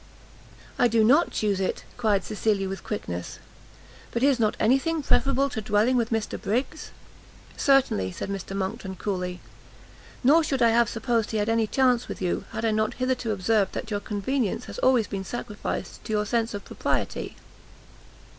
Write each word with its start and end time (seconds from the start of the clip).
"I 0.79 0.87
do 0.87 1.03
not 1.03 1.29
chuse 1.29 1.59
it," 1.59 1.83
cried 1.95 2.23
Cecilia, 2.23 2.67
with 2.67 2.83
quickness, 2.83 3.37
"but 4.09 4.23
is 4.23 4.39
not 4.39 4.57
any 4.59 4.79
thing 4.79 5.03
preferable 5.03 5.47
to 5.51 5.61
dwelling 5.61 5.95
with 5.95 6.09
Mr 6.09 6.41
Briggs?" 6.41 6.89
"Certainly," 7.55 8.13
said 8.13 8.27
Mr 8.27 8.57
Monckton 8.57 8.95
coolly, 8.95 9.41
"nor 10.23 10.43
should 10.43 10.63
I 10.63 10.69
have 10.69 10.89
supposed 10.89 11.29
he 11.29 11.37
had 11.37 11.49
any 11.49 11.67
chance 11.67 12.07
with 12.07 12.19
you, 12.19 12.45
had 12.49 12.65
I 12.65 12.71
not 12.71 12.95
hitherto 12.95 13.29
observed 13.31 13.73
that 13.73 13.91
your 13.91 13.99
convenience 13.99 14.65
has 14.65 14.79
always 14.79 15.05
been 15.05 15.23
sacrificed 15.23 16.03
to 16.05 16.13
your 16.13 16.25
sense 16.25 16.55
of 16.55 16.65
propriety." 16.65 17.35